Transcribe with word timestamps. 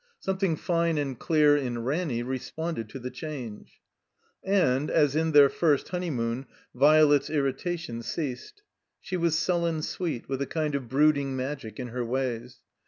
Something 0.19 0.55
fine 0.55 0.97
and 0.97 1.15
dear 1.19 1.55
in 1.55 1.83
Ranny 1.85 2.23
responded 2.23 2.89
to 2.89 2.97
the 2.97 3.11
change. 3.11 3.79
And, 4.43 4.89
as 4.89 5.15
in 5.15 5.31
their 5.31 5.47
first 5.47 5.89
honeymoon, 5.89 6.47
Violet's 6.73 7.29
irrita 7.29 7.77
tion 7.77 8.01
ceased. 8.01 8.63
She 8.99 9.15
was 9.15 9.37
sullen 9.37 9.83
sweet, 9.83 10.27
with 10.27 10.41
a 10.41 10.47
kind 10.47 10.73
of 10.73 10.89
brooding 10.89 11.35
magic 11.35 11.79
in 11.79 11.89
her 11.89 12.03
ways. 12.03 12.61